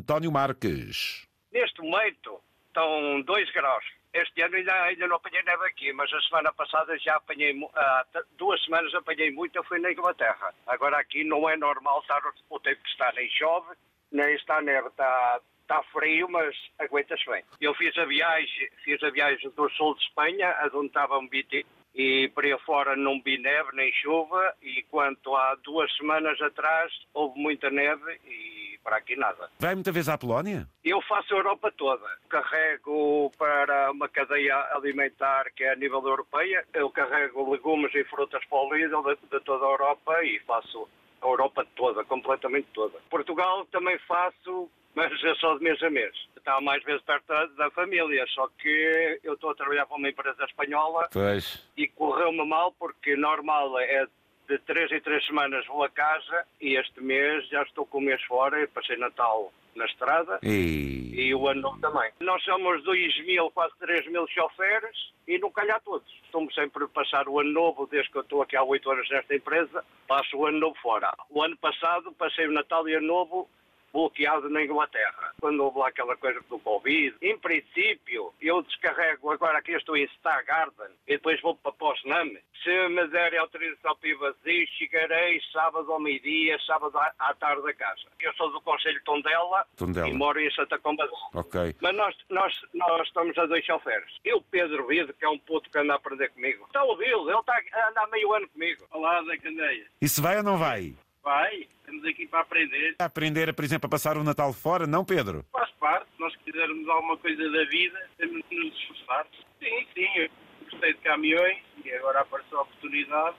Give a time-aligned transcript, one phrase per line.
[0.00, 1.28] António Marques.
[1.52, 3.84] Neste momento estão 2 graus.
[4.14, 8.06] Este ano ainda, ainda não apanhei neve aqui, mas a semana passada já apanhei, há
[8.38, 10.54] duas semanas apanhei muito, eu fui na Inglaterra.
[10.66, 13.76] Agora aqui não é normal estar o tempo que está, nem chove,
[14.10, 17.44] nem está neve, está, está frio, mas aguenta-se bem.
[17.60, 21.66] Eu fiz a viagem, fiz a viagem do sul de Espanha, onde estava um BT,
[21.94, 26.90] e por aí fora não vi neve nem chuva, e quanto há duas semanas atrás
[27.12, 29.50] houve muita neve e para aqui nada.
[29.58, 30.66] Vai muita vez à Polónia?
[30.84, 32.06] Eu faço a Europa toda.
[32.28, 38.44] Carrego para uma cadeia alimentar que é a nível europeia, eu carrego legumes e frutas
[38.46, 40.88] para o Lidl de, de toda a Europa e faço
[41.22, 42.98] a Europa toda, completamente toda.
[43.10, 46.14] Portugal também faço mas é só de mês a mês.
[46.36, 50.08] Está mais vezes perto da, da, família, só que eu estou a trabalhar para uma
[50.08, 51.68] empresa espanhola pois.
[51.76, 54.06] e correu-me mal porque normal é
[54.50, 58.00] de três em três semanas vou a casa e este mês já estou com o
[58.00, 62.10] mês fora, passei Natal na estrada e, e o ano novo também.
[62.18, 66.12] Nós somos 2 mil, quase 3 mil choferes e não calhar todos.
[66.24, 69.08] Estou-me sempre a passar o ano novo, desde que eu estou aqui há 8 anos
[69.08, 71.12] nesta empresa, passo o ano novo fora.
[71.30, 73.48] O ano passado passei o Natal e o ano novo
[73.92, 77.16] bloqueado na Inglaterra, quando houve lá aquela coisa do Covid.
[77.22, 82.30] Em princípio, eu descarrego agora aqui estou em Star Garden e depois vou para Posnam.
[82.62, 87.72] Se me derem autorização para ir vazio, chegarei sábado ao meio-dia, sábado à tarde da
[87.72, 88.02] casa.
[88.20, 90.08] Eu sou do Conselho Tondela, Tondela.
[90.08, 91.16] e moro em Santa Combadão.
[91.34, 91.74] Ok.
[91.80, 94.12] Mas nós, nós, nós estamos a dois choferes.
[94.24, 96.66] Eu, Pedro Vido, que é um puto que anda a aprender comigo.
[96.66, 98.84] Está a ouvi-lo, ele está a andar meio ano comigo.
[98.90, 99.86] Olá, Zé Candeia.
[100.00, 100.94] E se vai ou não vai?
[101.22, 101.66] Vai,
[102.00, 102.96] estamos aqui para aprender.
[102.98, 105.44] A aprender, por exemplo, a passar o Natal fora, não, Pedro?
[105.52, 109.26] Faz parte, se nós quisermos alguma coisa da vida, temos de nos esforçar.
[109.60, 110.30] Sim, sim, eu
[110.70, 113.36] gostei de caminhões e agora apareceu a oportunidade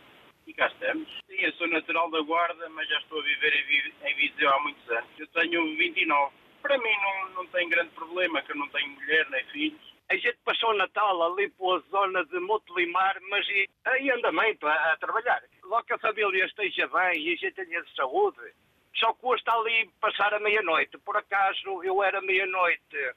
[0.47, 1.07] e cá estamos.
[1.27, 3.53] Sim, eu sou natural da Guarda, mas já estou a viver
[4.03, 5.09] em Viseu há muitos anos.
[5.17, 6.33] Eu tenho 29.
[6.61, 9.91] Para mim não, não tem grande problema, que eu não tenho mulher nem filhos.
[10.09, 13.47] A gente passou o Natal ali pela zona de Montelimar, mas
[13.85, 15.41] aí anda bem para a trabalhar.
[15.71, 18.41] Logo que a família esteja bem e a gente tenha de saúde,
[18.93, 20.97] só custa ali passar a meia-noite.
[20.97, 23.13] Por acaso, eu era meia-noite,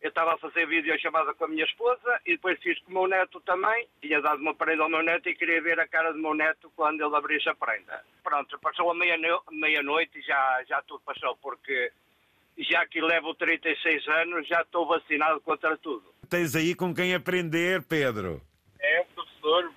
[0.00, 3.06] eu estava a fazer videochamada com a minha esposa e depois fiz com o meu
[3.06, 3.86] neto também.
[4.00, 6.72] Tinha dado uma prenda ao meu neto e queria ver a cara do meu neto
[6.74, 8.02] quando ele abrisse a prenda.
[8.24, 11.92] Pronto, passou a meia-noite e já, já tudo passou, porque
[12.56, 16.06] já que levo 36 anos, já estou vacinado contra tudo.
[16.30, 18.40] Tens aí com quem aprender, Pedro.
[18.80, 19.70] É, professor,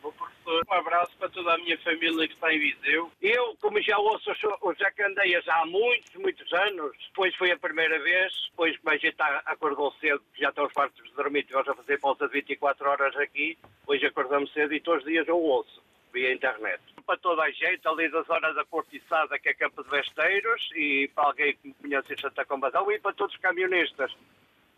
[0.50, 3.12] Um abraço para toda a minha família que está em Viseu.
[3.22, 4.32] Eu, como já ouço
[4.64, 9.16] os Jacandeias há muitos, muitos anos, depois foi a primeira vez, depois como a gente
[9.46, 13.16] acordou cedo, já estão os quartos de dormir, tivemos a fazer pausa de 24 horas
[13.18, 16.82] aqui, hoje acordamos cedo e todos os dias eu ouço via internet.
[17.06, 21.08] Para toda a gente, ali da zona da Cortiçada, que é Campo de Besteiros, e
[21.14, 24.12] para alguém que me conhece em Santa Combadão, e para todos os camionistas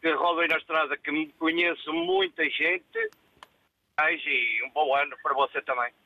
[0.02, 3.10] que rodam na estrada, que me conheço muita gente,
[4.10, 5.92] e um bom ano para você também.